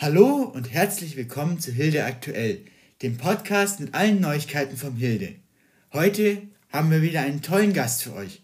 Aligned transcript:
Hallo 0.00 0.44
und 0.44 0.72
herzlich 0.72 1.16
willkommen 1.16 1.58
zu 1.58 1.72
Hilde 1.72 2.04
Aktuell, 2.04 2.60
dem 3.02 3.16
Podcast 3.16 3.80
mit 3.80 3.94
allen 3.94 4.20
Neuigkeiten 4.20 4.76
vom 4.76 4.94
Hilde. 4.94 5.34
Heute 5.92 6.40
haben 6.72 6.92
wir 6.92 7.02
wieder 7.02 7.22
einen 7.22 7.42
tollen 7.42 7.72
Gast 7.72 8.04
für 8.04 8.14
euch. 8.14 8.40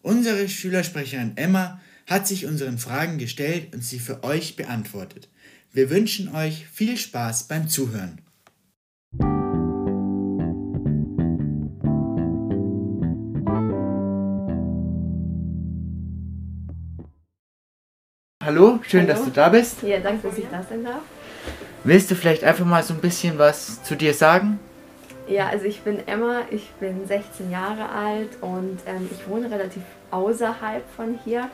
Unsere 0.00 0.48
Schülersprecherin 0.48 1.36
Emma 1.36 1.78
hat 2.06 2.26
sich 2.26 2.46
unseren 2.46 2.78
Fragen 2.78 3.18
gestellt 3.18 3.74
und 3.74 3.84
sie 3.84 3.98
für 3.98 4.24
euch 4.24 4.56
beantwortet. 4.56 5.28
Wir 5.74 5.90
wünschen 5.90 6.34
euch 6.34 6.66
viel 6.72 6.96
Spaß 6.96 7.48
beim 7.48 7.68
Zuhören. 7.68 8.22
Hallo, 18.44 18.78
schön, 18.86 19.02
Hallo. 19.06 19.12
dass 19.12 19.24
du 19.24 19.30
da 19.30 19.48
bist. 19.48 19.82
Ja, 19.82 20.00
danke, 20.00 20.28
dass 20.28 20.36
ich 20.36 20.44
da 20.50 20.62
sein 20.62 20.84
darf. 20.84 21.00
Willst 21.82 22.10
du 22.10 22.14
vielleicht 22.14 22.44
einfach 22.44 22.66
mal 22.66 22.82
so 22.82 22.92
ein 22.92 23.00
bisschen 23.00 23.38
was 23.38 23.82
zu 23.82 23.94
dir 23.94 24.12
sagen? 24.12 24.58
Ja, 25.26 25.48
also 25.48 25.64
ich 25.64 25.80
bin 25.80 26.06
Emma, 26.06 26.42
ich 26.50 26.70
bin 26.78 27.06
16 27.06 27.50
Jahre 27.50 27.88
alt 27.88 28.28
und 28.42 28.80
ähm, 28.86 29.08
ich 29.10 29.26
wohne 29.28 29.50
relativ 29.50 29.82
außerhalb 30.10 30.82
von 30.94 31.18
hier. 31.24 31.48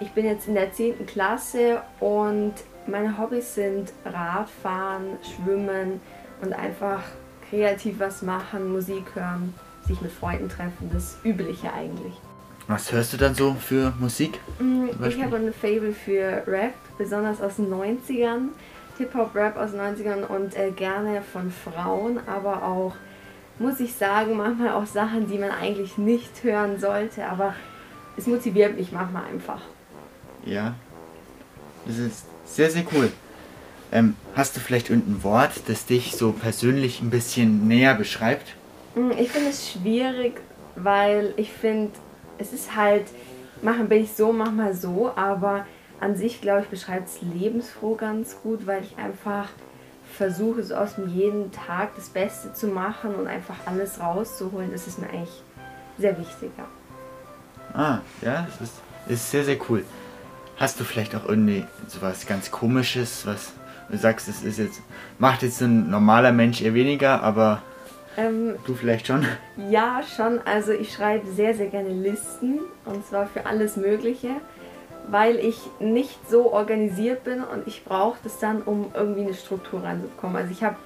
Ich 0.00 0.12
bin 0.12 0.24
jetzt 0.24 0.48
in 0.48 0.54
der 0.54 0.72
10. 0.72 1.04
Klasse 1.06 1.82
und 2.00 2.54
meine 2.86 3.18
Hobbys 3.18 3.54
sind 3.54 3.92
Radfahren, 4.06 5.18
Schwimmen 5.22 6.00
und 6.40 6.54
einfach 6.54 7.02
kreativ 7.50 8.00
was 8.00 8.22
machen, 8.22 8.72
Musik 8.72 9.04
hören, 9.14 9.52
sich 9.86 10.00
mit 10.00 10.10
Freunden 10.10 10.48
treffen, 10.48 10.90
das 10.90 11.18
Übliche 11.22 11.70
eigentlich. 11.70 12.14
Was 12.66 12.92
hörst 12.92 13.12
du 13.12 13.16
dann 13.16 13.34
so 13.34 13.54
für 13.54 13.92
Musik? 14.00 14.40
Mm, 14.58 14.86
Ich 15.06 15.22
habe 15.22 15.36
ein 15.36 15.52
Fable 15.52 15.92
für 15.92 16.42
Rap, 16.46 16.72
besonders 16.96 17.40
aus 17.42 17.56
den 17.56 17.68
90ern. 17.70 18.48
Hip-Hop-Rap 18.96 19.56
aus 19.56 19.72
den 19.72 19.80
90ern 19.80 20.22
und 20.28 20.54
äh, 20.56 20.70
gerne 20.70 21.20
von 21.32 21.50
Frauen, 21.50 22.20
aber 22.28 22.62
auch, 22.62 22.94
muss 23.58 23.80
ich 23.80 23.92
sagen, 23.94 24.36
manchmal 24.36 24.70
auch 24.72 24.86
Sachen, 24.86 25.28
die 25.28 25.36
man 25.36 25.50
eigentlich 25.50 25.98
nicht 25.98 26.42
hören 26.44 26.78
sollte, 26.78 27.26
aber 27.26 27.54
es 28.16 28.26
motiviert 28.28 28.76
mich 28.76 28.92
manchmal 28.92 29.24
einfach. 29.24 29.60
Ja, 30.46 30.74
das 31.86 31.98
ist 31.98 32.24
sehr, 32.46 32.70
sehr 32.70 32.84
cool. 32.94 33.10
Ähm, 33.90 34.14
hast 34.36 34.56
du 34.56 34.60
vielleicht 34.60 34.90
irgendein 34.90 35.24
Wort, 35.24 35.52
das 35.66 35.86
dich 35.86 36.14
so 36.16 36.30
persönlich 36.32 37.02
ein 37.02 37.10
bisschen 37.10 37.66
näher 37.66 37.94
beschreibt? 37.94 38.54
Mm, 38.94 39.10
Ich 39.18 39.30
finde 39.32 39.50
es 39.50 39.72
schwierig, 39.72 40.40
weil 40.76 41.34
ich 41.36 41.50
finde, 41.52 41.90
es 42.38 42.52
ist 42.52 42.76
halt, 42.76 43.06
manchmal 43.62 43.88
bin 43.88 44.02
ich 44.02 44.12
so, 44.12 44.32
manchmal 44.32 44.74
so, 44.74 45.12
aber 45.16 45.66
an 46.00 46.16
sich, 46.16 46.40
glaube 46.40 46.62
ich, 46.62 46.68
beschreibt 46.68 47.08
es 47.08 47.22
lebensfroh 47.22 47.94
ganz 47.94 48.36
gut, 48.42 48.66
weil 48.66 48.82
ich 48.82 48.96
einfach 48.98 49.48
versuche, 50.16 50.62
so 50.62 50.74
aus 50.74 50.96
dem 50.96 51.08
jeden 51.08 51.50
Tag 51.52 51.94
das 51.96 52.08
Beste 52.08 52.52
zu 52.52 52.68
machen 52.68 53.14
und 53.14 53.26
einfach 53.26 53.56
alles 53.66 54.00
rauszuholen. 54.00 54.70
Das 54.72 54.86
ist 54.86 54.98
mir 54.98 55.08
eigentlich 55.08 55.42
sehr 55.98 56.18
wichtig. 56.18 56.50
Ja. 56.56 56.66
Ah, 57.74 58.00
ja, 58.22 58.46
das 58.50 58.68
ist, 58.68 58.74
ist 59.08 59.30
sehr, 59.30 59.44
sehr 59.44 59.56
cool. 59.68 59.84
Hast 60.56 60.78
du 60.78 60.84
vielleicht 60.84 61.14
auch 61.16 61.26
irgendwie 61.26 61.64
sowas 61.88 62.26
ganz 62.26 62.50
komisches, 62.50 63.26
was 63.26 63.52
du 63.90 63.98
sagst, 63.98 64.28
das 64.28 64.42
ist 64.42 64.58
jetzt, 64.58 64.80
macht 65.18 65.42
jetzt 65.42 65.60
ein 65.60 65.90
normaler 65.90 66.32
Mensch 66.32 66.62
eher 66.62 66.74
weniger, 66.74 67.22
aber 67.22 67.62
Ähm, 68.16 68.56
du 68.66 68.74
vielleicht 68.74 69.06
schon? 69.06 69.26
ja, 69.70 70.02
schon. 70.16 70.40
Also 70.44 70.72
ich 70.72 70.92
schreibe 70.92 71.26
sehr, 71.30 71.54
sehr 71.54 71.66
gerne 71.66 71.90
Listen 71.90 72.60
und 72.84 73.06
zwar 73.06 73.26
für 73.26 73.46
alles 73.46 73.76
Mögliche, 73.76 74.30
weil 75.08 75.36
ich 75.36 75.58
nicht 75.80 76.18
so 76.30 76.52
organisiert 76.52 77.24
bin 77.24 77.42
und 77.42 77.66
ich 77.66 77.84
brauche 77.84 78.18
das 78.22 78.38
dann, 78.38 78.62
um 78.62 78.90
irgendwie 78.94 79.22
eine 79.22 79.34
Struktur 79.34 79.82
reinzubekommen. 79.82 80.36
Also 80.36 80.52
ich 80.52 80.62
habe 80.62 80.76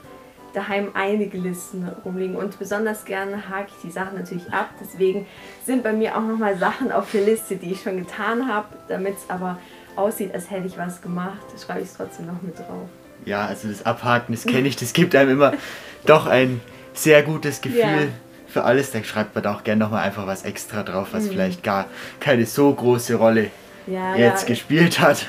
daheim 0.54 0.90
einige 0.94 1.38
Listen 1.38 1.88
rumliegen 2.04 2.36
und 2.36 2.58
besonders 2.58 3.04
gerne 3.04 3.48
hake 3.48 3.68
ich 3.68 3.82
die 3.82 3.90
Sachen 3.90 4.16
natürlich 4.16 4.50
ab. 4.52 4.70
Deswegen 4.80 5.26
sind 5.64 5.82
bei 5.82 5.92
mir 5.92 6.16
auch 6.16 6.22
nochmal 6.22 6.56
Sachen 6.56 6.90
auf 6.90 7.10
der 7.12 7.22
Liste, 7.22 7.56
die 7.56 7.72
ich 7.72 7.82
schon 7.82 7.98
getan 7.98 8.48
habe, 8.52 8.68
damit 8.88 9.16
es 9.16 9.28
aber 9.28 9.58
aussieht, 9.96 10.32
als 10.32 10.50
hätte 10.50 10.66
ich 10.66 10.78
was 10.78 11.02
gemacht, 11.02 11.38
schreibe 11.62 11.80
ich 11.80 11.88
es 11.88 11.96
trotzdem 11.96 12.26
noch 12.26 12.40
mit 12.42 12.58
drauf. 12.58 12.88
Ja, 13.24 13.46
also 13.46 13.68
das 13.68 13.84
Abhaken, 13.84 14.32
das 14.34 14.44
kenne 14.44 14.68
ich, 14.68 14.76
das 14.76 14.92
gibt 14.92 15.14
einem 15.14 15.30
immer 15.30 15.52
doch 16.06 16.26
ein 16.26 16.60
sehr 17.02 17.22
gutes 17.22 17.60
Gefühl 17.60 17.78
Ja. 17.80 17.96
für 18.48 18.64
alles. 18.64 18.90
Da 18.90 19.02
schreibt 19.04 19.34
man 19.34 19.44
da 19.44 19.54
auch 19.54 19.64
gerne 19.64 19.84
nochmal 19.84 20.04
einfach 20.04 20.26
was 20.26 20.44
extra 20.44 20.82
drauf, 20.82 21.08
was 21.12 21.24
Mhm. 21.24 21.28
vielleicht 21.30 21.62
gar 21.62 21.86
keine 22.20 22.46
so 22.46 22.72
große 22.72 23.14
Rolle 23.14 23.50
Ja, 23.86 24.14
jetzt 24.16 24.42
ja. 24.42 24.48
gespielt 24.48 25.00
hat 25.00 25.26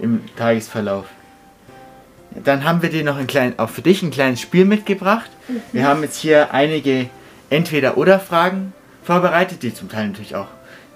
im 0.00 0.22
Tagesverlauf. 0.36 1.06
Dann 2.44 2.64
haben 2.64 2.80
wir 2.80 2.88
dir 2.88 3.04
noch 3.04 3.18
ein 3.18 3.26
klein, 3.26 3.58
auch 3.58 3.68
für 3.68 3.82
dich 3.82 4.02
ein 4.02 4.10
kleines 4.10 4.40
Spiel 4.40 4.64
mitgebracht. 4.64 5.30
Mhm. 5.48 5.60
Wir 5.72 5.86
haben 5.86 6.02
jetzt 6.02 6.16
hier 6.18 6.52
einige 6.54 7.10
Entweder-Oder-Fragen 7.50 8.72
vorbereitet, 9.04 9.62
die 9.62 9.74
zum 9.74 9.88
Teil 9.90 10.08
natürlich 10.08 10.34
auch 10.36 10.46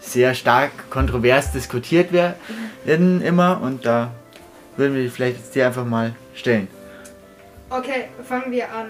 sehr 0.00 0.34
stark 0.34 0.70
kontrovers 0.90 1.52
diskutiert 1.52 2.10
werden 2.12 3.20
immer. 3.22 3.60
Und 3.60 3.84
da 3.84 4.12
würden 4.76 4.94
wir 4.94 5.02
die 5.02 5.08
vielleicht 5.10 5.38
jetzt 5.38 5.54
dir 5.54 5.66
einfach 5.66 5.84
mal 5.84 6.14
stellen. 6.34 6.68
Okay, 7.68 8.04
fangen 8.26 8.50
wir 8.52 8.64
an. 8.72 8.86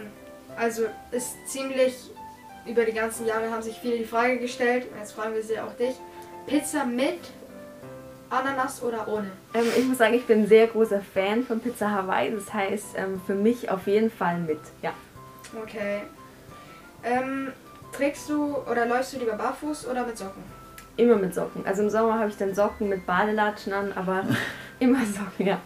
Also 0.57 0.85
ist 1.11 1.37
ziemlich 1.47 2.11
über 2.67 2.85
die 2.85 2.93
ganzen 2.93 3.27
Jahre 3.27 3.51
haben 3.51 3.63
sich 3.63 3.79
viele 3.79 3.99
die 3.99 4.05
Frage 4.05 4.39
gestellt. 4.39 4.87
und 4.91 4.99
Jetzt 4.99 5.13
fragen 5.13 5.35
wir 5.35 5.43
sie 5.43 5.59
auch 5.61 5.73
dich. 5.75 5.95
Pizza 6.47 6.85
mit 6.85 7.19
Ananas 8.31 8.83
oder 8.83 9.07
ohne? 9.09 9.31
Ähm, 9.55 9.67
ich 9.77 9.85
muss 9.85 9.99
sagen, 9.99 10.15
ich 10.15 10.27
bin 10.27 10.43
ein 10.43 10.49
sehr 10.49 10.67
großer 10.67 11.01
Fan 11.01 11.45
von 11.45 11.61
Pizza 11.61 11.91
Hawaii. 11.91 12.33
Das 12.33 12.53
heißt, 12.53 12.87
ähm, 12.97 13.21
für 13.25 13.35
mich 13.35 13.71
auf 13.71 13.87
jeden 13.87 14.11
Fall 14.11 14.39
mit. 14.39 14.61
Ja. 14.83 14.93
Okay. 15.63 16.03
Ähm, 17.05 17.53
trägst 17.93 18.29
du 18.29 18.57
oder 18.71 18.87
läufst 18.87 19.15
du 19.15 19.19
lieber 19.19 19.35
barfuß 19.35 19.87
oder 19.87 20.05
mit 20.05 20.19
Socken? 20.19 20.43
Immer 20.97 21.17
mit 21.17 21.35
Socken. 21.35 21.65
Also 21.67 21.83
im 21.83 21.91
Sommer 21.91 22.19
habe 22.19 22.31
ich 22.31 22.37
dann 22.37 22.55
Socken 22.55 22.89
mit 22.89 23.07
Badelatschen 23.07 23.73
an, 23.73 23.93
aber 23.95 24.25
immer 24.81 25.05
Socken, 25.05 25.47
ja. 25.47 25.61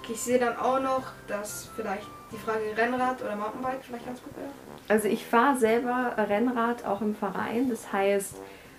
Okay, 0.00 0.12
ich 0.12 0.20
sehe 0.20 0.38
dann 0.38 0.56
auch 0.56 0.80
noch, 0.80 1.02
dass 1.26 1.70
vielleicht 1.74 2.06
die 2.32 2.38
Frage 2.38 2.60
Rennrad 2.76 3.22
oder 3.22 3.36
Mountainbike 3.36 3.80
vielleicht 3.82 4.06
ganz 4.06 4.22
gut 4.22 4.36
wäre. 4.36 4.48
Also 4.88 5.08
ich 5.08 5.24
fahre 5.26 5.56
selber 5.58 6.14
Rennrad 6.16 6.84
auch 6.84 7.00
im 7.00 7.14
Verein. 7.14 7.68
Das 7.70 7.92
heißt, 7.92 8.34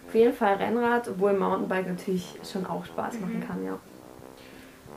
auf 0.07 0.15
jeden 0.15 0.33
Fall 0.33 0.55
Rennrad, 0.55 1.07
obwohl 1.07 1.33
Mountainbike 1.33 1.87
natürlich 1.87 2.39
schon 2.51 2.65
auch 2.65 2.85
Spaß 2.85 3.19
machen 3.19 3.39
Mhm. 3.39 3.47
kann, 3.47 3.65
ja. 3.65 3.79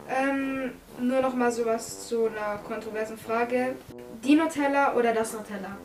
Ähm, 0.09 0.73
nur 1.01 1.21
noch 1.21 1.35
mal 1.35 1.51
sowas 1.51 2.07
zu 2.09 2.27
einer 2.27 2.59
kontroversen 2.67 3.19
Frage. 3.19 3.75
Die 4.23 4.35
Nutella 4.37 4.95
oder 4.95 5.13
das 5.13 5.33
Nutella? 5.33 5.77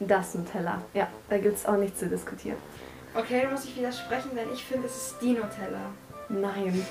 Das 0.00 0.34
Nutella, 0.34 0.80
ja. 0.92 1.08
Da 1.28 1.38
gibt 1.38 1.56
es 1.56 1.66
auch 1.66 1.76
nichts 1.76 1.98
zu 2.00 2.06
diskutieren. 2.08 2.56
Okay, 3.14 3.42
da 3.44 3.50
muss 3.50 3.64
ich 3.64 3.76
widersprechen, 3.76 4.30
denn 4.36 4.48
ich 4.52 4.64
finde, 4.64 4.86
es 4.86 4.96
ist 4.96 5.16
die 5.20 5.32
Nutella. 5.32 5.90
Nein. 6.28 6.84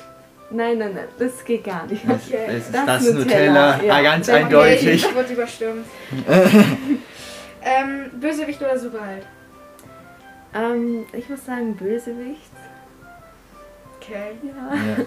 Nein, 0.54 0.78
nein, 0.78 0.94
nein. 0.94 1.08
Das 1.18 1.44
geht 1.44 1.64
gar 1.64 1.86
nicht. 1.88 2.04
Okay, 2.08 2.46
es 2.48 2.66
ist 2.68 2.74
das 2.76 2.86
das, 2.86 3.04
Nutella, 3.12 3.76
Nutella, 3.78 3.84
ja. 3.84 3.96
ah, 3.96 4.02
ganz 4.02 4.30
Okay, 4.30 4.38
eindeutig. 4.44 5.06
ich 5.06 5.16
wurde 5.16 5.34
überstimmt. 5.34 5.86
ähm, 7.64 8.12
Bösewicht 8.20 8.62
oder 8.62 8.78
Superheld? 8.78 9.26
Ähm, 10.54 11.06
ich 11.12 11.28
muss 11.28 11.44
sagen, 11.46 11.76
Bösewicht. 11.76 12.52
Okay. 14.00 14.34
Ja. 14.44 14.76
Ja. 14.76 15.06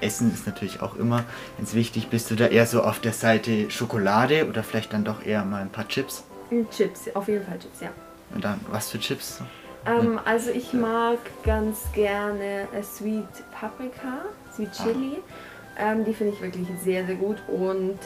Essen 0.00 0.32
ist 0.32 0.46
natürlich 0.46 0.80
auch 0.82 0.96
immer 0.96 1.24
ganz 1.58 1.74
wichtig. 1.74 2.08
Bist 2.08 2.30
du 2.30 2.34
da 2.34 2.46
eher 2.46 2.66
so 2.66 2.82
auf 2.82 3.00
der 3.00 3.12
Seite 3.12 3.70
Schokolade 3.70 4.46
oder 4.48 4.62
vielleicht 4.62 4.92
dann 4.92 5.04
doch 5.04 5.24
eher 5.24 5.44
mal 5.44 5.60
ein 5.62 5.70
paar 5.70 5.88
Chips? 5.88 6.24
Chips, 6.70 7.08
auf 7.14 7.28
jeden 7.28 7.44
Fall 7.44 7.58
Chips, 7.58 7.80
ja. 7.80 7.88
Und 8.34 8.44
dann, 8.44 8.60
was 8.70 8.90
für 8.90 8.98
Chips? 8.98 9.40
Ähm, 9.86 10.18
also 10.24 10.50
ich 10.50 10.72
mag 10.72 11.18
ganz 11.44 11.78
gerne 11.92 12.68
äh, 12.74 12.82
Sweet 12.82 13.26
Paprika, 13.52 14.24
Sweet 14.54 14.68
Ah. 14.78 14.82
Chili. 14.84 15.16
Ähm, 15.78 16.04
die 16.04 16.14
finde 16.14 16.32
ich 16.34 16.40
wirklich 16.40 16.66
sehr, 16.82 17.04
sehr 17.06 17.16
gut. 17.16 17.36
Und 17.48 17.98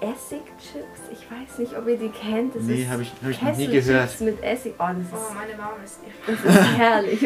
Essigchips, 0.00 1.00
ich 1.12 1.18
weiß 1.30 1.58
nicht, 1.58 1.76
ob 1.78 1.86
ihr 1.86 1.96
die 1.96 2.08
kennt. 2.08 2.56
Das 2.56 2.62
Nee, 2.64 2.82
ist 2.82 2.90
habe 2.90 3.02
ich, 3.02 3.12
hab 3.22 3.30
ich 3.30 3.40
noch 3.42 3.56
nie 3.56 3.68
gehört. 3.68 4.20
mit 4.20 4.42
Essig. 4.42 4.74
Oh, 4.78 4.82
Oh, 4.82 4.86
das 4.94 5.34
meine 5.34 5.56
Mama 5.56 5.76
ist 5.84 5.98
ist, 6.26 6.44
das 6.44 6.54
ist 6.56 6.68
herrlich. 6.78 7.24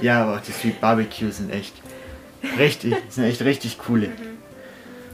Ja, 0.00 0.22
aber 0.22 0.36
auch 0.36 0.40
die 0.40 0.52
Sweet 0.52 0.80
Barbecue 0.80 1.30
sind 1.30 1.50
echt 1.52 1.74
richtig, 2.58 2.94
sind 3.08 3.24
echt 3.24 3.42
richtig 3.42 3.78
coole. 3.78 4.10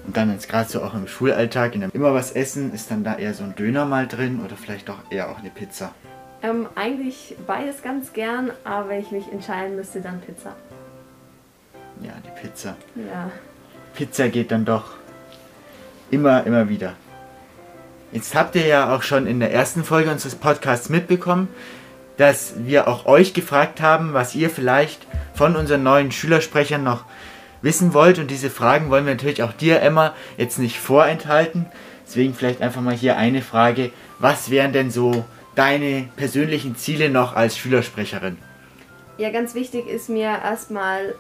Und 0.07 0.17
dann 0.17 0.31
jetzt 0.33 0.49
gerade 0.51 0.69
so 0.69 0.83
auch 0.83 0.93
im 0.95 1.07
Schulalltag, 1.09 1.75
in 1.75 1.81
dem 1.83 1.91
immer 1.95 2.13
was 2.13 2.33
essen, 2.33 2.73
ist 2.75 2.91
dann 2.91 3.05
da 3.05 3.17
eher 3.17 3.33
so 3.35 3.45
ein 3.45 3.55
Döner 3.55 3.85
mal 3.87 4.07
drin 4.07 4.43
oder 4.45 4.57
vielleicht 4.57 4.89
doch 4.91 4.99
eher 5.11 5.31
auch 5.31 5.39
eine 5.39 5.51
Pizza. 5.51 5.93
ähm, 6.43 6.67
eigentlich 6.75 7.37
beides 7.47 7.83
ganz 7.83 8.13
gern, 8.13 8.51
aber 8.65 8.91
wenn 8.91 9.01
ich 9.01 9.11
mich 9.13 9.31
entscheiden 9.33 9.77
müsste, 9.77 10.01
dann 10.03 10.21
Pizza. 10.21 10.55
Ja, 12.03 12.13
die 12.25 12.41
Pizza. 12.41 12.77
Ja. 12.95 13.31
Pizza 13.95 14.29
geht 14.29 14.51
dann 14.51 14.65
doch 14.65 14.85
immer, 16.11 16.45
immer 16.47 16.69
wieder. 16.69 16.95
Jetzt 18.13 18.35
habt 18.35 18.55
ihr 18.55 18.67
ja 18.67 18.95
auch 18.95 19.03
schon 19.03 19.27
in 19.27 19.41
der 19.41 19.53
ersten 19.53 19.85
Folge 19.85 20.11
unseres 20.11 20.35
Podcasts 20.35 20.89
mitbekommen, 20.89 21.49
dass 22.17 22.55
wir 22.57 22.89
auch 22.89 23.07
euch 23.07 23.35
gefragt 23.35 23.81
haben, 23.81 24.15
was 24.15 24.35
ihr 24.35 24.51
vielleicht 24.51 25.07
von 25.35 25.57
unseren 25.57 25.83
neuen 25.83 26.11
Schülersprechern 26.11 26.83
noch 26.83 27.05
wissen 27.61 27.93
wollt. 27.93 28.19
Und 28.19 28.31
diese 28.31 28.51
Fragen 28.51 28.91
wollen 28.91 29.05
wir 29.05 29.15
natürlich 29.15 29.43
auch 29.43 29.53
dir, 29.53 29.83
Emma, 29.83 30.15
jetzt 30.37 30.59
nicht 30.59 30.79
vorenthalten. 30.79 31.67
Deswegen 32.07 32.35
vielleicht 32.35 32.63
einfach 32.63 32.81
mal 32.81 32.95
hier 32.95 33.17
eine 33.19 33.43
Frage. 33.43 33.91
Was 34.19 34.51
wären 34.51 34.73
denn 34.73 34.91
so 34.91 35.25
deine 35.55 36.09
persönlichen 36.17 36.77
Ziele 36.77 37.11
noch 37.11 37.37
als 37.37 37.59
Schülersprecherin? 37.59 38.39
Ja, 39.19 39.31
ganz 39.31 39.55
wichtig 39.55 39.87
ist 39.87 40.09
mir 40.09 40.29
erstmal 40.43 41.15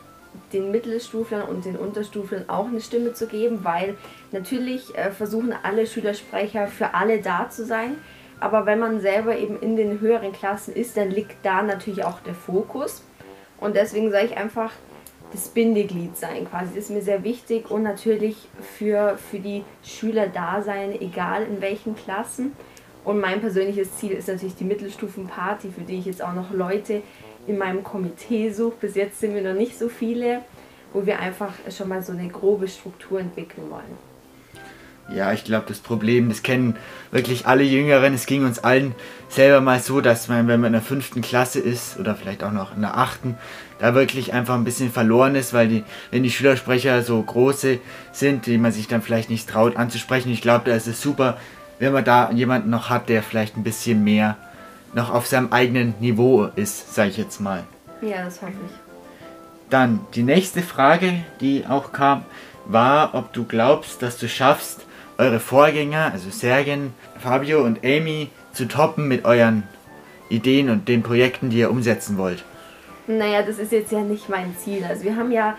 den 0.53 0.71
Mittelstuflern 0.71 1.43
und 1.43 1.65
den 1.65 1.77
Unterstuflern 1.77 2.49
auch 2.49 2.67
eine 2.67 2.81
Stimme 2.81 3.13
zu 3.13 3.27
geben, 3.27 3.61
weil 3.63 3.97
natürlich 4.33 4.95
äh, 4.97 5.11
versuchen 5.11 5.55
alle 5.63 5.87
Schülersprecher 5.87 6.67
für 6.69 6.95
alle 6.95 7.21
da 7.21 7.51
zu 7.51 7.65
sein. 7.65 7.97
Aber 8.41 8.67
wenn 8.67 8.79
man 8.79 9.01
selber 9.01 9.37
eben 9.37 9.59
in 9.61 9.77
den 9.77 10.01
höheren 10.01 10.33
Klassen 10.33 10.75
ist, 10.75 10.97
dann 10.97 11.11
liegt 11.11 11.37
da 11.45 11.63
natürlich 11.63 12.05
auch 12.05 12.21
der 12.21 12.35
Fokus. 12.35 13.03
Und 13.61 13.75
deswegen 13.75 14.11
sage 14.11 14.27
ich 14.27 14.37
einfach, 14.37 14.73
das 15.33 15.49
Bindeglied 15.49 16.17
sein 16.17 16.49
quasi. 16.49 16.79
Ist 16.79 16.91
mir 16.91 17.03
sehr 17.03 17.25
wichtig 17.25 17.71
und 17.71 17.83
natürlich 17.83 18.49
für, 18.61 19.19
für 19.19 19.39
die 19.39 19.65
Schüler 19.83 20.29
da 20.29 20.63
sein, 20.63 20.93
egal 21.01 21.45
in 21.45 21.61
welchen 21.61 21.95
Klassen. 21.95 22.53
Und 23.05 23.21
mein 23.21 23.41
persönliches 23.41 23.97
Ziel 23.97 24.13
ist 24.13 24.29
natürlich 24.29 24.57
die 24.57 24.65
Mittelstufenparty, 24.65 25.71
für 25.71 25.83
die 25.83 25.99
ich 25.99 26.07
jetzt 26.07 26.23
auch 26.23 26.35
noch 26.35 26.51
Leute 26.53 27.03
in 27.49 27.59
meinem 27.59 27.83
Komitee 27.83 28.51
suche. 28.51 28.77
Bis 28.81 28.95
jetzt 28.95 29.21
sind 29.21 29.35
wir 29.35 29.43
noch 29.43 29.59
nicht 29.59 29.79
so 29.79 29.89
viele, 29.89 30.43
wo 30.93 31.07
wir 31.07 31.19
einfach 31.19 31.53
schon 31.77 31.89
mal 31.89 32.03
so 32.03 32.13
eine 32.13 32.29
grobe 32.29 32.69
Struktur 32.69 33.21
entwickeln 33.21 33.71
wollen. 33.71 34.09
Ja, 35.11 35.33
ich 35.33 35.45
glaube, 35.45 35.65
das 35.69 35.79
Problem, 35.79 36.29
das 36.29 36.43
kennen 36.43 36.77
wirklich 37.11 37.47
alle 37.47 37.63
Jüngeren. 37.63 38.13
Es 38.13 38.27
ging 38.27 38.45
uns 38.45 38.59
allen 38.59 38.95
selber 39.31 39.63
mal 39.63 39.81
so, 39.81 40.03
dass 40.03 40.29
man, 40.29 40.49
wenn 40.49 40.61
man 40.61 40.69
in 40.69 40.73
der 40.75 40.83
fünften 40.83 41.23
Klasse 41.23 41.61
ist 41.61 41.99
oder 41.99 42.15
vielleicht 42.15 42.45
auch 42.45 42.53
noch 42.53 42.77
in 42.77 42.83
der 42.83 42.99
achten, 42.99 43.39
da 43.79 43.95
wirklich 43.95 44.35
einfach 44.35 44.55
ein 44.55 44.65
bisschen 44.65 44.91
verloren 44.91 45.35
ist, 45.35 45.55
weil 45.55 45.69
die, 45.69 45.85
wenn 46.11 46.25
die 46.25 46.31
Schülersprecher 46.31 47.03
so 47.03 47.23
große 47.23 47.79
sind, 48.13 48.45
die 48.45 48.59
man 48.59 48.73
sich 48.73 48.87
dann 48.87 49.01
vielleicht 49.01 49.31
nicht 49.31 49.49
traut 49.49 49.77
anzusprechen. 49.77 50.31
Ich 50.31 50.43
glaube, 50.43 50.69
da 50.69 50.77
ist 50.77 50.87
es 50.87 51.01
super, 51.01 51.39
wenn 51.79 51.95
man 51.95 52.05
da 52.05 52.31
jemanden 52.31 52.69
noch 52.69 52.91
hat, 52.91 53.09
der 53.09 53.23
vielleicht 53.23 53.57
ein 53.57 53.65
bisschen 53.65 54.05
mehr 54.05 54.37
noch 54.95 55.13
auf 55.13 55.27
seinem 55.27 55.53
eigenen 55.53 55.95
Niveau 56.01 56.49
ist, 56.57 56.95
sage 56.95 57.11
ich 57.11 57.17
jetzt 57.17 57.41
mal. 57.41 57.65
Ja, 58.01 58.25
das 58.25 58.41
hoffe 58.41 58.53
ich. 58.53 58.73
Dann 59.71 60.01
die 60.15 60.23
nächste 60.23 60.63
Frage, 60.63 61.15
die 61.41 61.65
auch 61.69 61.93
kam, 61.93 62.25
war, 62.65 63.15
ob 63.15 63.33
du 63.33 63.45
glaubst, 63.45 64.03
dass 64.03 64.19
du 64.19 64.29
schaffst, 64.29 64.81
eure 65.19 65.41
Vorgänger, 65.41 66.11
also 66.13 66.31
Sergen, 66.31 66.95
Fabio 67.19 67.65
und 67.65 67.85
Amy, 67.85 68.31
zu 68.53 68.67
toppen 68.67 69.09
mit 69.09 69.25
euren 69.25 69.65
Ideen 70.29 70.71
und 70.71 70.89
den 70.89 71.03
Projekten, 71.03 71.51
die 71.51 71.59
ihr 71.59 71.71
umsetzen 71.71 72.19
wollt? 72.19 72.45
Naja, 73.07 73.43
das 73.43 73.59
ist 73.59 73.73
jetzt 73.73 73.93
ja 73.93 74.01
nicht 74.01 74.29
mein 74.29 74.57
Ziel. 74.57 74.85
Also 74.85 75.05
wir 75.05 75.17
haben 75.17 75.33
ja 75.33 75.57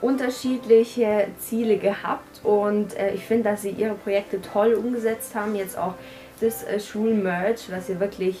unterschiedliche 0.00 1.28
Ziele 1.38 1.78
gehabt 1.78 2.40
und 2.44 2.96
äh, 2.96 3.14
ich 3.14 3.24
finde, 3.24 3.50
dass 3.50 3.62
sie 3.62 3.70
ihre 3.70 3.94
Projekte 3.94 4.40
toll 4.40 4.74
umgesetzt 4.74 5.34
haben. 5.34 5.54
Jetzt 5.54 5.76
auch 5.78 5.94
das 6.40 6.64
äh, 6.64 6.78
Schulmerch, 6.80 7.70
was 7.70 7.88
ja 7.88 7.98
wirklich 7.98 8.36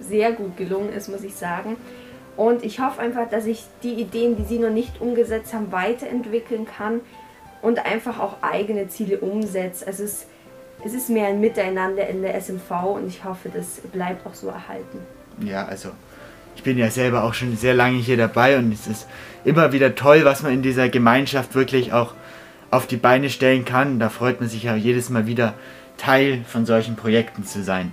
sehr 0.00 0.32
gut 0.32 0.56
gelungen 0.56 0.92
ist, 0.92 1.08
muss 1.08 1.22
ich 1.22 1.34
sagen. 1.34 1.76
Und 2.36 2.64
ich 2.64 2.80
hoffe 2.80 3.00
einfach, 3.00 3.28
dass 3.28 3.46
ich 3.46 3.64
die 3.82 3.94
Ideen, 3.94 4.36
die 4.36 4.44
sie 4.44 4.58
noch 4.58 4.70
nicht 4.70 5.00
umgesetzt 5.00 5.52
haben, 5.52 5.72
weiterentwickeln 5.72 6.66
kann 6.66 7.00
und 7.62 7.84
einfach 7.84 8.18
auch 8.18 8.36
eigene 8.42 8.88
Ziele 8.88 9.18
umsetzt. 9.18 9.86
Also 9.86 10.04
es, 10.04 10.26
es 10.84 10.94
ist 10.94 11.10
mehr 11.10 11.28
ein 11.28 11.40
Miteinander 11.40 12.08
in 12.08 12.22
der 12.22 12.34
SMV 12.40 12.70
und 12.94 13.08
ich 13.08 13.24
hoffe, 13.24 13.50
das 13.52 13.80
bleibt 13.92 14.26
auch 14.26 14.34
so 14.34 14.48
erhalten. 14.48 15.00
Ja, 15.44 15.66
also 15.66 15.90
ich 16.56 16.62
bin 16.62 16.78
ja 16.78 16.90
selber 16.90 17.24
auch 17.24 17.34
schon 17.34 17.56
sehr 17.56 17.74
lange 17.74 17.98
hier 17.98 18.16
dabei 18.16 18.58
und 18.58 18.72
es 18.72 18.86
ist 18.86 19.06
immer 19.44 19.72
wieder 19.72 19.94
toll, 19.94 20.24
was 20.24 20.42
man 20.42 20.52
in 20.52 20.62
dieser 20.62 20.88
Gemeinschaft 20.88 21.54
wirklich 21.54 21.92
auch 21.92 22.14
auf 22.70 22.86
die 22.86 22.96
Beine 22.96 23.30
stellen 23.30 23.64
kann. 23.64 23.98
Da 23.98 24.08
freut 24.08 24.40
man 24.40 24.48
sich 24.48 24.64
ja 24.64 24.76
jedes 24.76 25.10
Mal 25.10 25.26
wieder 25.26 25.54
Teil 25.96 26.44
von 26.46 26.66
solchen 26.66 26.96
Projekten 26.96 27.44
zu 27.44 27.62
sein. 27.62 27.92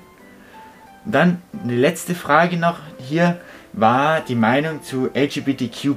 Dann 1.09 1.41
eine 1.63 1.75
letzte 1.75 2.15
Frage 2.15 2.57
noch 2.57 2.79
hier 2.99 3.39
war 3.71 4.19
die 4.19 4.35
Meinung 4.35 4.83
zu 4.83 5.09
LGBTQ+. 5.13 5.95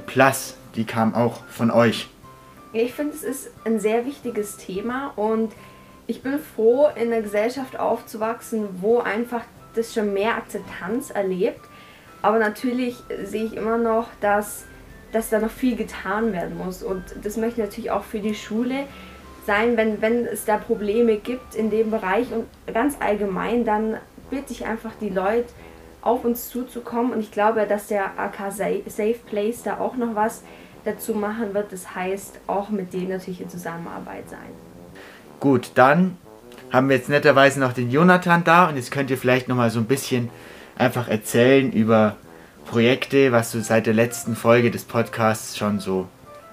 Die 0.75 0.85
kam 0.85 1.13
auch 1.15 1.43
von 1.47 1.69
euch. 1.69 2.07
Ich 2.71 2.93
finde, 2.93 3.13
es 3.13 3.23
ist 3.23 3.49
ein 3.65 3.81
sehr 3.81 4.05
wichtiges 4.05 4.55
Thema 4.55 5.11
und 5.17 5.51
ich 6.07 6.23
bin 6.23 6.39
froh, 6.39 6.87
in 6.95 7.11
einer 7.11 7.21
Gesellschaft 7.21 7.77
aufzuwachsen, 7.77 8.69
wo 8.79 8.99
einfach 8.99 9.41
das 9.75 9.93
schon 9.93 10.13
mehr 10.13 10.35
Akzeptanz 10.35 11.09
erlebt. 11.09 11.59
Aber 12.21 12.39
natürlich 12.39 12.95
sehe 13.23 13.45
ich 13.45 13.55
immer 13.57 13.77
noch, 13.77 14.07
dass, 14.21 14.65
dass 15.11 15.29
da 15.29 15.39
noch 15.39 15.51
viel 15.51 15.75
getan 15.75 16.31
werden 16.31 16.57
muss. 16.57 16.83
Und 16.83 17.03
das 17.21 17.35
möchte 17.35 17.61
ich 17.61 17.67
natürlich 17.67 17.91
auch 17.91 18.03
für 18.03 18.19
die 18.19 18.35
Schule 18.35 18.85
sein, 19.45 19.75
wenn, 19.75 20.01
wenn 20.01 20.25
es 20.25 20.45
da 20.45 20.57
Probleme 20.57 21.17
gibt 21.17 21.55
in 21.55 21.69
dem 21.69 21.91
Bereich 21.91 22.27
und 22.31 22.45
ganz 22.73 22.95
allgemein, 22.99 23.65
dann 23.65 23.97
bitte 24.31 24.51
ich 24.53 24.65
einfach 24.65 24.93
die 24.99 25.09
Leute 25.09 25.49
auf 26.01 26.25
uns 26.25 26.49
zuzukommen. 26.49 27.13
Und 27.13 27.19
ich 27.19 27.31
glaube, 27.31 27.67
dass 27.67 27.87
der 27.87 28.19
AK 28.19 28.51
Safe 28.51 29.19
Place 29.27 29.61
da 29.61 29.79
auch 29.79 29.95
noch 29.95 30.15
was 30.15 30.41
dazu 30.83 31.13
machen 31.13 31.53
wird. 31.53 31.71
Das 31.71 31.93
heißt, 31.93 32.39
auch 32.47 32.69
mit 32.69 32.93
denen 32.93 33.09
natürlich 33.09 33.41
in 33.41 33.49
Zusammenarbeit 33.49 34.27
sein. 34.29 34.39
Gut, 35.39 35.71
dann 35.75 36.17
haben 36.71 36.89
wir 36.89 36.95
jetzt 36.95 37.09
netterweise 37.09 37.59
noch 37.59 37.73
den 37.73 37.91
Jonathan 37.91 38.43
da 38.43 38.69
und 38.69 38.77
jetzt 38.77 38.91
könnt 38.91 39.11
ihr 39.11 39.17
vielleicht 39.17 39.47
noch 39.47 39.55
mal 39.55 39.69
so 39.69 39.79
ein 39.79 39.85
bisschen 39.85 40.29
einfach 40.77 41.07
erzählen 41.07 41.71
über 41.71 42.15
Projekte, 42.65 43.31
was 43.31 43.51
so 43.51 43.59
seit 43.59 43.85
der 43.85 43.93
letzten 43.93 44.35
Folge 44.35 44.71
des 44.71 44.85
Podcasts 44.85 45.57
schon 45.57 45.79
so 45.79 46.07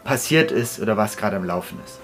passiert 0.04 0.50
ist 0.50 0.80
oder 0.80 0.96
was 0.96 1.16
gerade 1.16 1.36
am 1.36 1.44
Laufen 1.44 1.78
ist. 1.84 2.00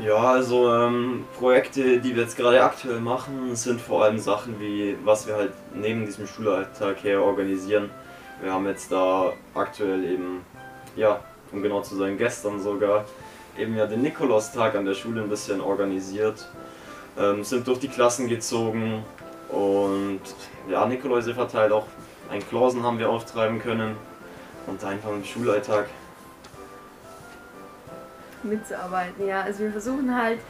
Ja, 0.00 0.14
also 0.14 0.72
ähm, 0.72 1.24
Projekte, 1.36 1.98
die 1.98 2.14
wir 2.14 2.22
jetzt 2.22 2.36
gerade 2.36 2.62
aktuell 2.62 3.00
machen, 3.00 3.56
sind 3.56 3.80
vor 3.80 4.04
allem 4.04 4.20
Sachen 4.20 4.60
wie, 4.60 4.96
was 5.02 5.26
wir 5.26 5.34
halt 5.34 5.52
neben 5.74 6.06
diesem 6.06 6.28
Schulalltag 6.28 7.02
her 7.02 7.20
organisieren. 7.20 7.90
Wir 8.40 8.52
haben 8.52 8.66
jetzt 8.66 8.92
da 8.92 9.32
aktuell 9.54 10.04
eben, 10.04 10.44
ja, 10.94 11.18
um 11.50 11.64
genau 11.64 11.80
zu 11.80 11.96
sein, 11.96 12.16
gestern 12.16 12.60
sogar, 12.60 13.06
eben 13.58 13.76
ja 13.76 13.86
den 13.86 14.02
Nikolaustag 14.02 14.76
an 14.76 14.84
der 14.84 14.94
Schule 14.94 15.20
ein 15.20 15.28
bisschen 15.28 15.60
organisiert. 15.60 16.46
Ähm, 17.18 17.42
sind 17.42 17.66
durch 17.66 17.80
die 17.80 17.88
Klassen 17.88 18.28
gezogen 18.28 19.02
und 19.48 20.20
ja, 20.70 20.86
Nikoläuse 20.86 21.34
verteilt, 21.34 21.72
auch 21.72 21.86
ein 22.30 22.46
Klausen 22.48 22.84
haben 22.84 23.00
wir 23.00 23.10
auftreiben 23.10 23.58
können 23.58 23.96
und 24.68 24.84
einfach 24.84 25.10
im 25.10 25.24
Schulalltag 25.24 25.86
mitzuarbeiten. 28.44 29.26
Ja, 29.26 29.42
also 29.42 29.60
wir 29.60 29.72
versuchen 29.72 30.16
halt 30.16 30.40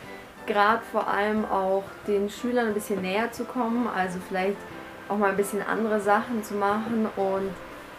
gerade 0.47 0.83
vor 0.91 1.09
allem 1.09 1.45
auch 1.45 1.85
den 2.07 2.31
Schülern 2.31 2.69
ein 2.69 2.75
bisschen 2.75 3.03
näher 3.03 3.31
zu 3.33 3.45
kommen, 3.45 3.87
also 3.87 4.19
vielleicht 4.27 4.57
auch 5.09 5.17
mal 5.17 5.31
ein 5.31 5.37
bisschen 5.37 5.63
andere 5.63 6.01
Sachen 6.01 6.43
zu 6.43 6.55
machen 6.55 7.07
und 7.17 7.51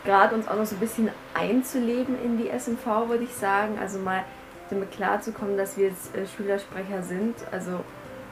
gerade 0.03 0.36
uns 0.36 0.48
auch 0.48 0.55
noch 0.55 0.65
so 0.65 0.75
ein 0.75 0.79
bisschen 0.79 1.10
einzuleben 1.34 2.22
in 2.24 2.38
die 2.38 2.50
SMV, 2.50 2.86
würde 3.08 3.24
ich 3.24 3.34
sagen. 3.34 3.77
Also 3.79 4.00
mal 4.00 4.24
damit 4.69 4.91
klarzukommen, 4.91 5.58
dass 5.58 5.77
wir 5.77 5.88
jetzt 5.88 6.15
äh, 6.15 6.25
Schülersprecher 6.27 7.03
sind. 7.03 7.36
Also 7.51 7.84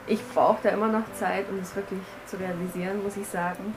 ich 0.06 0.20
brauche 0.28 0.58
da 0.62 0.70
immer 0.70 0.88
noch 0.88 1.12
Zeit, 1.14 1.48
um 1.50 1.58
das 1.58 1.74
wirklich 1.76 2.00
zu 2.26 2.36
realisieren, 2.36 3.02
muss 3.02 3.16
ich 3.16 3.26
sagen. 3.26 3.74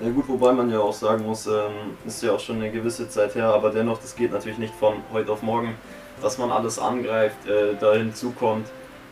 Ja 0.00 0.10
gut, 0.10 0.28
wobei 0.28 0.52
man 0.52 0.70
ja 0.70 0.78
auch 0.78 0.92
sagen 0.92 1.26
muss, 1.26 1.46
ähm, 1.46 1.96
ist 2.06 2.22
ja 2.22 2.32
auch 2.32 2.40
schon 2.40 2.56
eine 2.56 2.70
gewisse 2.70 3.08
Zeit 3.08 3.34
her, 3.34 3.46
aber 3.46 3.70
dennoch, 3.70 3.98
das 3.98 4.14
geht 4.14 4.30
natürlich 4.32 4.58
nicht 4.58 4.74
von 4.74 4.94
heute 5.12 5.32
auf 5.32 5.42
morgen 5.42 5.74
dass 6.22 6.38
man 6.38 6.50
alles 6.50 6.78
angreift, 6.78 7.46
äh, 7.46 7.74
da 7.78 7.94
hinzukommt. 7.94 8.66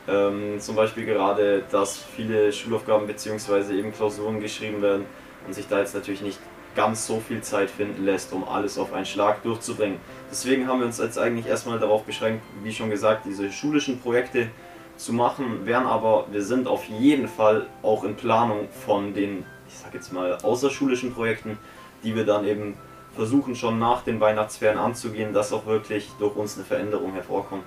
Ähm, 0.09 0.61
zum 0.61 0.77
Beispiel 0.77 1.05
gerade, 1.05 1.65
dass 1.71 1.99
viele 1.99 2.53
Schulaufgaben 2.53 3.07
bzw. 3.07 3.77
eben 3.77 3.93
Klausuren 3.93 4.41
geschrieben 4.41 4.81
werden 4.83 5.05
und 5.47 5.55
sich 5.55 5.67
da 5.69 5.81
jetzt 5.81 5.95
natürlich 5.95 6.23
nicht 6.23 6.39
ganz 6.77 7.07
so 7.07 7.21
viel 7.21 7.41
Zeit 7.41 7.71
finden 7.71 8.05
lässt, 8.05 8.33
um 8.33 8.47
alles 8.47 8.79
auf 8.79 8.93
einen 8.93 9.07
Schlag 9.07 9.43
durchzubringen. 9.43 9.99
Deswegen 10.31 10.69
haben 10.69 10.81
wir 10.81 10.87
uns 10.87 10.99
jetzt 10.99 11.19
eigentlich 11.19 11.47
erstmal 11.47 11.79
darauf 11.79 12.05
beschränkt, 12.05 12.43
wie 12.63 12.73
schon 12.73 12.91
gesagt, 12.91 13.25
diese 13.25 13.51
schulischen 13.51 14.01
Projekte 14.01 14.49
zu 14.97 15.13
machen, 15.13 15.65
wären 15.65 15.87
aber, 15.87 16.27
wir 16.31 16.43
sind 16.43 16.69
auf 16.69 16.85
jeden 16.85 17.29
Fall 17.29 17.67
auch 17.83 18.05
in 18.05 18.15
Planung 18.15 18.69
von 18.87 19.13
den, 19.13 19.45
ich 19.77 19.83
sag 19.83 19.95
jetzt 19.95 20.13
mal, 20.13 20.39
außerschulischen 20.43 21.13
Projekten, 21.13 21.59
die 22.03 22.15
wir 22.15 22.25
dann 22.25 22.47
eben 22.47 22.75
versuchen 23.15 23.55
schon 23.55 23.79
nach 23.79 24.03
den 24.03 24.21
Weihnachtsferien 24.21 24.79
anzugehen, 24.79 25.33
dass 25.33 25.53
auch 25.53 25.67
wirklich 25.67 26.11
durch 26.19 26.35
uns 26.37 26.57
eine 26.57 26.65
Veränderung 26.65 27.13
hervorkommt. 27.13 27.67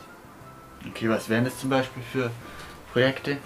Okay, 0.88 1.10
was 1.10 1.30
wären 1.30 1.46
das 1.46 1.60
zum 1.60 1.70
Beispiel 1.70 2.04
für 2.12 2.32
Projekte? 2.94 3.38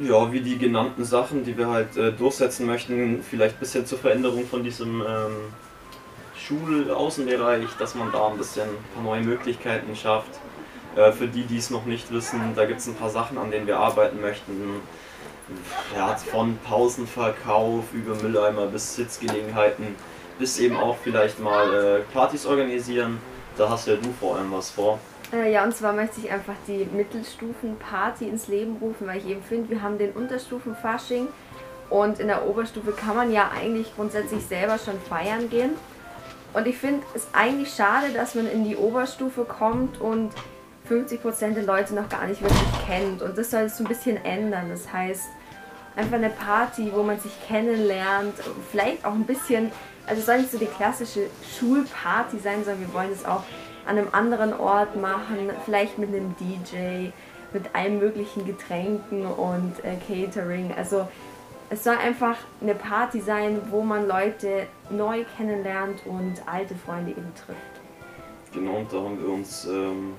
Ja, 0.00 0.30
wie 0.32 0.40
die 0.40 0.58
genannten 0.58 1.04
Sachen, 1.04 1.44
die 1.44 1.56
wir 1.56 1.68
halt 1.68 1.96
äh, 1.96 2.12
durchsetzen 2.12 2.66
möchten, 2.66 3.22
vielleicht 3.22 3.56
ein 3.56 3.60
bisschen 3.60 3.86
zur 3.86 3.98
Veränderung 3.98 4.46
von 4.46 4.62
diesem 4.62 5.00
ähm, 5.00 5.52
Schulaußenbereich, 6.36 7.68
dass 7.78 7.94
man 7.94 8.12
da 8.12 8.28
ein 8.28 8.36
bisschen 8.36 8.68
ein 8.68 8.94
paar 8.94 9.02
neue 9.02 9.22
Möglichkeiten 9.22 9.94
schafft. 9.96 10.30
Äh, 10.96 11.12
für 11.12 11.28
die, 11.28 11.44
die 11.44 11.58
es 11.58 11.70
noch 11.70 11.86
nicht 11.86 12.12
wissen, 12.12 12.40
da 12.54 12.66
gibt 12.66 12.80
es 12.80 12.86
ein 12.86 12.94
paar 12.94 13.10
Sachen, 13.10 13.38
an 13.38 13.50
denen 13.50 13.66
wir 13.66 13.78
arbeiten 13.78 14.20
möchten. 14.20 14.80
Ja, 15.94 16.16
von 16.16 16.58
Pausenverkauf 16.64 17.84
über 17.92 18.14
Mülleimer 18.16 18.66
bis 18.66 18.96
Sitzgelegenheiten 18.96 19.94
bis 20.38 20.58
eben 20.58 20.76
auch 20.76 20.96
vielleicht 21.02 21.40
mal 21.40 21.72
äh, 21.72 22.00
Partys 22.12 22.46
organisieren. 22.46 23.18
Da 23.56 23.70
hast 23.70 23.88
ja 23.88 23.96
du 23.96 24.12
vor 24.20 24.36
allem 24.36 24.52
was 24.52 24.70
vor. 24.70 24.98
Äh, 25.32 25.52
ja, 25.52 25.64
und 25.64 25.74
zwar 25.74 25.92
möchte 25.92 26.20
ich 26.20 26.30
einfach 26.30 26.54
die 26.68 26.84
Mittelstufenparty 26.84 28.28
ins 28.28 28.48
Leben 28.48 28.76
rufen, 28.80 29.06
weil 29.06 29.18
ich 29.18 29.26
eben 29.26 29.42
finde, 29.42 29.70
wir 29.70 29.82
haben 29.82 29.98
den 29.98 30.12
Unterstufenfasching 30.12 31.28
und 31.90 32.20
in 32.20 32.28
der 32.28 32.46
Oberstufe 32.46 32.92
kann 32.92 33.16
man 33.16 33.32
ja 33.32 33.50
eigentlich 33.50 33.94
grundsätzlich 33.94 34.44
selber 34.44 34.78
schon 34.78 35.00
feiern 35.00 35.48
gehen. 35.48 35.70
Und 36.52 36.66
ich 36.66 36.76
finde 36.78 37.04
es 37.14 37.28
eigentlich 37.32 37.72
schade, 37.74 38.12
dass 38.14 38.34
man 38.34 38.50
in 38.50 38.64
die 38.64 38.76
Oberstufe 38.76 39.44
kommt 39.44 40.00
und 40.00 40.30
50% 40.88 41.54
der 41.54 41.62
Leute 41.62 41.94
noch 41.94 42.08
gar 42.08 42.26
nicht 42.26 42.42
wirklich 42.42 42.86
kennt. 42.86 43.22
Und 43.22 43.36
das 43.36 43.50
soll 43.50 43.62
es 43.62 43.76
so 43.76 43.84
ein 43.84 43.88
bisschen 43.88 44.22
ändern. 44.24 44.68
Das 44.70 44.92
heißt, 44.92 45.28
einfach 45.96 46.16
eine 46.16 46.30
Party, 46.30 46.90
wo 46.94 47.02
man 47.02 47.18
sich 47.18 47.32
kennenlernt, 47.46 48.34
vielleicht 48.70 49.04
auch 49.04 49.14
ein 49.14 49.24
bisschen, 49.24 49.72
also 50.06 50.20
es 50.20 50.26
soll 50.26 50.38
nicht 50.38 50.52
so 50.52 50.58
die 50.58 50.66
klassische 50.66 51.26
Schulparty 51.58 52.38
sein, 52.38 52.64
sondern 52.64 52.80
wir 52.80 52.94
wollen 52.94 53.12
es 53.12 53.24
auch 53.24 53.42
an 53.86 53.98
einem 53.98 54.08
anderen 54.12 54.52
Ort 54.52 54.96
machen, 55.00 55.50
vielleicht 55.64 55.98
mit 55.98 56.08
einem 56.08 56.34
DJ, 56.38 57.10
mit 57.52 57.74
allen 57.74 57.98
möglichen 57.98 58.44
Getränken 58.44 59.26
und 59.26 59.72
äh, 59.84 59.96
Catering. 60.06 60.72
Also 60.76 61.08
es 61.70 61.84
soll 61.84 61.96
einfach 61.96 62.36
eine 62.60 62.74
Party 62.74 63.20
sein, 63.20 63.60
wo 63.70 63.82
man 63.82 64.06
Leute 64.06 64.66
neu 64.90 65.24
kennenlernt 65.36 66.02
und 66.06 66.34
alte 66.46 66.74
Freunde 66.74 67.12
eben 67.12 67.32
trifft. 67.34 67.76
Genau, 68.52 68.76
und 68.78 68.92
da 68.92 68.96
haben 68.98 69.20
wir 69.20 69.28
uns 69.28 69.66
ähm, 69.66 70.14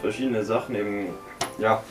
verschiedene 0.00 0.44
Sachen 0.44 0.74
eben 0.74 1.08
ja, 1.58 1.82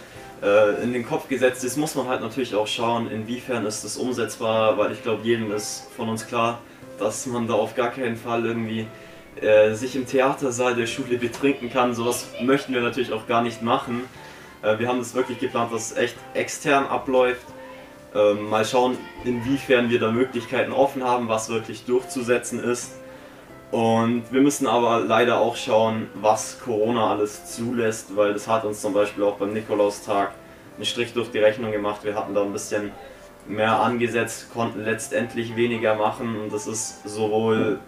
äh, 0.41 0.83
in 0.83 0.93
den 0.93 1.05
Kopf 1.05 1.27
gesetzt. 1.27 1.63
Jetzt 1.63 1.77
muss 1.77 1.95
man 1.95 2.07
halt 2.07 2.21
natürlich 2.21 2.55
auch 2.55 2.67
schauen, 2.67 3.09
inwiefern 3.09 3.65
ist 3.65 3.83
das 3.83 3.97
umsetzbar, 3.97 4.77
weil 4.77 4.91
ich 4.91 5.03
glaube, 5.03 5.23
jedem 5.23 5.51
ist 5.51 5.87
von 5.95 6.09
uns 6.09 6.27
klar, 6.27 6.59
dass 6.99 7.25
man 7.25 7.47
da 7.47 7.53
auf 7.53 7.75
gar 7.75 7.91
keinen 7.91 8.15
Fall 8.15 8.45
irgendwie 8.45 8.87
äh, 9.41 9.73
sich 9.73 9.95
im 9.95 10.07
Theatersaal 10.07 10.75
der 10.75 10.87
Schule 10.87 11.17
betrinken 11.17 11.69
kann. 11.71 11.93
Sowas 11.93 12.27
möchten 12.41 12.73
wir 12.73 12.81
natürlich 12.81 13.13
auch 13.13 13.27
gar 13.27 13.41
nicht 13.41 13.61
machen. 13.61 14.03
Äh, 14.61 14.79
wir 14.79 14.87
haben 14.87 14.99
das 14.99 15.13
wirklich 15.13 15.39
geplant, 15.39 15.73
dass 15.73 15.91
es 15.91 15.97
echt 15.97 16.15
extern 16.33 16.85
abläuft. 16.85 17.45
Ähm, 18.15 18.49
mal 18.49 18.65
schauen, 18.65 18.97
inwiefern 19.25 19.89
wir 19.89 19.99
da 19.99 20.11
Möglichkeiten 20.11 20.71
offen 20.71 21.03
haben, 21.03 21.27
was 21.27 21.49
wirklich 21.49 21.85
durchzusetzen 21.85 22.63
ist. 22.63 22.93
Und 23.71 24.23
wir 24.31 24.41
müssen 24.41 24.65
aber 24.65 25.01
leider 25.01 25.39
auch 25.39 25.55
schauen, 25.55 26.07
was 26.15 26.59
Corona 26.59 27.11
alles 27.11 27.53
zulässt, 27.53 28.15
weil 28.15 28.33
das 28.33 28.47
hat 28.47 28.63
uns 28.63 28.81
zum 28.81 28.93
Beispiel 28.93 29.23
auch 29.23 29.35
beim 29.35 29.53
Nikolaustag 29.53 30.31
einen 30.77 30.85
Strich 30.85 31.13
durch 31.13 31.31
die 31.31 31.39
Rechnung 31.39 31.71
gemacht. 31.71 32.03
Wir 32.03 32.15
hatten 32.15 32.33
da 32.33 32.43
ein 32.43 32.53
bisschen 32.53 32.91
mehr 33.47 33.79
angesetzt, 33.79 34.53
konnten 34.53 34.83
letztendlich 34.83 35.55
weniger 35.55 35.95
machen 35.95 36.39
und 36.39 36.53
das 36.53 36.67
ist 36.67 37.07
sowohl 37.07 37.79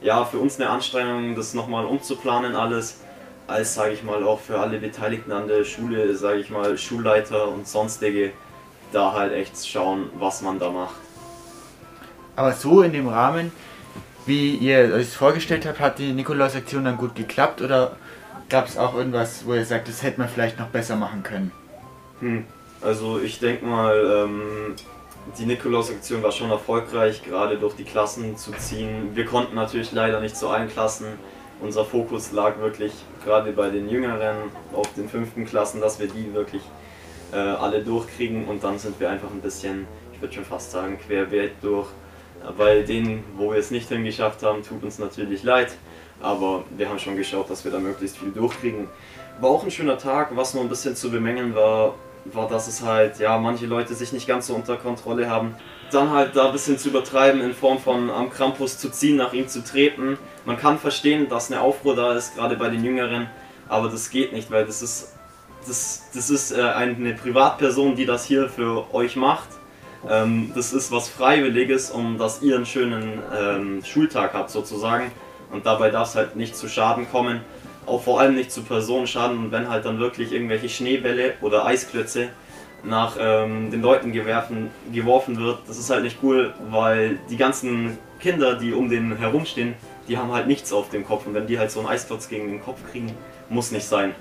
ja, 0.00 0.24
für 0.24 0.38
uns 0.38 0.60
eine 0.60 0.70
Anstrengung, 0.70 1.34
das 1.34 1.54
nochmal 1.54 1.86
umzuplanen 1.86 2.54
alles, 2.54 3.00
als 3.46 3.74
sage 3.74 3.94
ich 3.94 4.02
mal 4.02 4.22
auch 4.24 4.40
für 4.40 4.58
alle 4.58 4.78
Beteiligten 4.78 5.32
an 5.32 5.48
der 5.48 5.64
Schule, 5.64 6.14
sage 6.14 6.40
ich 6.40 6.50
mal 6.50 6.76
Schulleiter 6.76 7.48
und 7.48 7.66
sonstige, 7.66 8.32
da 8.92 9.12
halt 9.12 9.32
echt 9.32 9.66
schauen, 9.66 10.10
was 10.18 10.42
man 10.42 10.58
da 10.58 10.70
macht. 10.70 10.94
Aber 12.36 12.52
so 12.52 12.82
in 12.82 12.92
dem 12.92 13.08
Rahmen 13.08 13.52
wie 14.26 14.54
ihr 14.56 14.92
euch 14.94 15.08
vorgestellt 15.08 15.66
habt, 15.66 15.80
hat 15.80 15.98
die 15.98 16.12
Nikolaus-Aktion 16.12 16.84
dann 16.84 16.96
gut 16.96 17.14
geklappt 17.14 17.60
oder 17.60 17.96
gab 18.48 18.66
es 18.66 18.78
auch 18.78 18.94
irgendwas, 18.94 19.46
wo 19.46 19.54
ihr 19.54 19.64
sagt, 19.64 19.88
das 19.88 20.02
hätte 20.02 20.20
man 20.20 20.28
vielleicht 20.28 20.58
noch 20.58 20.68
besser 20.68 20.96
machen 20.96 21.22
können? 21.22 21.52
Hm. 22.20 22.44
Also 22.80 23.20
ich 23.20 23.38
denke 23.38 23.64
mal, 23.64 24.26
ähm, 24.26 24.74
die 25.38 25.46
Nikolaus-Aktion 25.46 26.22
war 26.22 26.32
schon 26.32 26.50
erfolgreich, 26.50 27.22
gerade 27.24 27.56
durch 27.58 27.74
die 27.74 27.84
Klassen 27.84 28.36
zu 28.36 28.52
ziehen. 28.52 29.10
Wir 29.14 29.24
konnten 29.24 29.54
natürlich 29.54 29.92
leider 29.92 30.20
nicht 30.20 30.36
zu 30.36 30.48
allen 30.48 30.68
Klassen. 30.68 31.06
Unser 31.60 31.84
Fokus 31.84 32.32
lag 32.32 32.58
wirklich 32.58 32.92
gerade 33.24 33.52
bei 33.52 33.70
den 33.70 33.88
Jüngeren 33.88 34.36
auf 34.72 34.92
den 34.94 35.08
fünften 35.08 35.46
Klassen, 35.46 35.80
dass 35.80 35.98
wir 35.98 36.08
die 36.08 36.34
wirklich 36.34 36.62
äh, 37.32 37.36
alle 37.36 37.82
durchkriegen 37.82 38.46
und 38.46 38.62
dann 38.62 38.78
sind 38.78 39.00
wir 39.00 39.08
einfach 39.08 39.30
ein 39.30 39.40
bisschen, 39.40 39.86
ich 40.12 40.20
würde 40.20 40.34
schon 40.34 40.44
fast 40.44 40.70
sagen, 40.70 40.98
querbeet 40.98 41.52
durch 41.62 41.88
bei 42.52 42.82
denen, 42.82 43.24
wo 43.36 43.52
wir 43.52 43.58
es 43.58 43.70
nicht 43.70 43.88
hingeschafft 43.88 44.42
haben, 44.42 44.62
tut 44.62 44.82
uns 44.82 44.98
natürlich 44.98 45.42
leid. 45.42 45.76
Aber 46.20 46.64
wir 46.76 46.88
haben 46.88 46.98
schon 46.98 47.16
geschaut, 47.16 47.50
dass 47.50 47.64
wir 47.64 47.72
da 47.72 47.78
möglichst 47.78 48.18
viel 48.18 48.30
durchkriegen. 48.30 48.88
War 49.40 49.50
auch 49.50 49.64
ein 49.64 49.70
schöner 49.70 49.98
Tag. 49.98 50.36
Was 50.36 50.54
nur 50.54 50.62
ein 50.62 50.68
bisschen 50.68 50.96
zu 50.96 51.10
bemängeln 51.10 51.54
war, 51.54 51.94
war, 52.26 52.48
dass 52.48 52.68
es 52.68 52.82
halt, 52.82 53.18
ja, 53.18 53.36
manche 53.38 53.66
Leute 53.66 53.94
sich 53.94 54.12
nicht 54.12 54.26
ganz 54.26 54.46
so 54.46 54.54
unter 54.54 54.76
Kontrolle 54.76 55.28
haben. 55.28 55.54
Dann 55.90 56.10
halt 56.10 56.34
da 56.36 56.46
ein 56.46 56.52
bisschen 56.52 56.78
zu 56.78 56.88
übertreiben 56.88 57.40
in 57.40 57.52
Form 57.52 57.78
von 57.78 58.10
am 58.10 58.30
Krampus 58.30 58.78
zu 58.78 58.90
ziehen, 58.90 59.16
nach 59.16 59.32
ihm 59.32 59.48
zu 59.48 59.62
treten. 59.62 60.18
Man 60.44 60.56
kann 60.56 60.78
verstehen, 60.78 61.28
dass 61.28 61.50
eine 61.50 61.60
Aufruhr 61.60 61.94
da 61.94 62.14
ist, 62.14 62.36
gerade 62.36 62.56
bei 62.56 62.68
den 62.68 62.84
Jüngeren. 62.84 63.28
Aber 63.68 63.88
das 63.88 64.10
geht 64.10 64.32
nicht, 64.32 64.50
weil 64.50 64.64
das 64.64 64.82
ist, 64.82 65.12
das, 65.66 66.04
das 66.14 66.30
ist 66.30 66.52
äh, 66.52 66.62
eine 66.62 67.14
Privatperson, 67.14 67.96
die 67.96 68.06
das 68.06 68.24
hier 68.24 68.48
für 68.48 68.92
euch 68.94 69.16
macht 69.16 69.48
ähm, 70.10 70.52
das 70.54 70.72
ist 70.72 70.92
was 70.92 71.08
Freiwilliges, 71.08 71.90
um 71.90 72.18
dass 72.18 72.42
ihr 72.42 72.56
einen 72.56 72.66
schönen 72.66 73.22
ähm, 73.36 73.84
Schultag 73.84 74.34
habt 74.34 74.50
sozusagen. 74.50 75.10
Und 75.50 75.66
dabei 75.66 75.90
darf 75.90 76.08
es 76.08 76.16
halt 76.16 76.36
nicht 76.36 76.56
zu 76.56 76.68
Schaden 76.68 77.10
kommen. 77.10 77.40
Auch 77.86 78.02
vor 78.02 78.20
allem 78.20 78.34
nicht 78.34 78.50
zu 78.50 78.62
Personenschaden. 78.62 79.38
Und 79.38 79.52
wenn 79.52 79.68
halt 79.68 79.84
dann 79.84 79.98
wirklich 79.98 80.32
irgendwelche 80.32 80.68
Schneebälle 80.68 81.34
oder 81.40 81.64
Eisklötze 81.64 82.28
nach 82.82 83.16
ähm, 83.18 83.70
den 83.70 83.80
Leuten 83.80 84.12
gewerfen, 84.12 84.70
geworfen 84.92 85.38
wird, 85.38 85.60
das 85.66 85.78
ist 85.78 85.90
halt 85.90 86.02
nicht 86.02 86.18
cool, 86.22 86.52
weil 86.70 87.18
die 87.30 87.36
ganzen 87.36 87.98
Kinder, 88.20 88.56
die 88.56 88.72
um 88.72 88.88
den 88.88 89.16
herumstehen, 89.16 89.74
die 90.08 90.18
haben 90.18 90.32
halt 90.32 90.46
nichts 90.46 90.72
auf 90.72 90.90
dem 90.90 91.06
Kopf. 91.06 91.26
Und 91.26 91.34
wenn 91.34 91.46
die 91.46 91.58
halt 91.58 91.70
so 91.70 91.80
einen 91.80 91.88
Eisklotz 91.88 92.28
gegen 92.28 92.48
den 92.48 92.62
Kopf 92.62 92.80
kriegen, 92.90 93.14
muss 93.48 93.70
nicht 93.70 93.86
sein. 93.86 94.14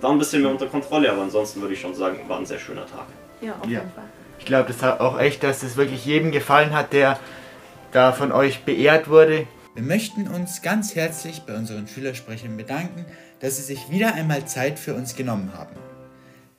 Da 0.00 0.08
ein 0.08 0.18
bisschen 0.18 0.42
mehr 0.42 0.50
unter 0.50 0.66
Kontrolle, 0.66 1.12
aber 1.12 1.22
ansonsten 1.22 1.60
würde 1.60 1.74
ich 1.74 1.80
schon 1.80 1.94
sagen, 1.94 2.18
war 2.26 2.38
ein 2.38 2.46
sehr 2.46 2.58
schöner 2.58 2.86
Tag. 2.86 3.06
Ja, 3.40 3.52
auf 3.60 3.66
ja. 3.66 3.80
jeden 3.80 3.92
Fall. 3.92 4.04
Ich 4.40 4.46
glaube 4.46 4.72
das 4.72 4.82
hat 4.82 5.00
auch 5.00 5.20
echt, 5.20 5.42
dass 5.44 5.62
es 5.62 5.76
wirklich 5.76 6.04
jedem 6.04 6.32
gefallen 6.32 6.72
hat, 6.72 6.92
der 6.92 7.20
da 7.92 8.12
von 8.12 8.32
euch 8.32 8.64
beehrt 8.64 9.08
wurde. 9.08 9.46
Wir 9.74 9.82
möchten 9.84 10.26
uns 10.26 10.62
ganz 10.62 10.96
herzlich 10.96 11.42
bei 11.42 11.54
unseren 11.54 11.86
Schülersprechern 11.86 12.56
bedanken, 12.56 13.04
dass 13.40 13.58
sie 13.58 13.62
sich 13.62 13.90
wieder 13.90 14.14
einmal 14.14 14.46
Zeit 14.46 14.78
für 14.78 14.94
uns 14.94 15.14
genommen 15.14 15.52
haben. 15.54 15.76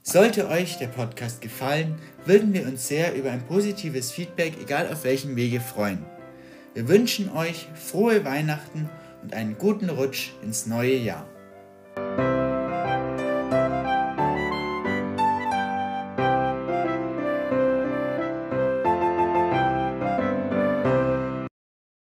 Sollte 0.03 0.47
euch 0.47 0.77
der 0.77 0.87
Podcast 0.87 1.41
gefallen, 1.41 1.99
würden 2.23 2.53
wir 2.53 2.65
uns 2.65 2.87
sehr 2.87 3.15
über 3.15 3.31
ein 3.31 3.45
positives 3.45 4.11
Feedback, 4.11 4.53
egal 4.61 4.87
auf 4.87 5.03
welchem 5.03 5.35
Wege, 5.35 5.59
freuen. 5.59 6.05
Wir 6.73 6.87
wünschen 6.87 7.31
euch 7.35 7.67
frohe 7.75 8.23
Weihnachten 8.23 8.89
und 9.23 9.33
einen 9.33 9.57
guten 9.57 9.89
Rutsch 9.89 10.29
ins 10.43 10.67
neue 10.67 10.95
Jahr. 10.95 11.25